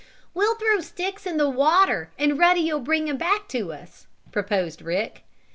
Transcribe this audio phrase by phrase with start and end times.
[0.33, 4.81] "We'll throw sticks in the water and Ruddy will bring 'em back to us," proposed
[4.81, 5.21] Rick.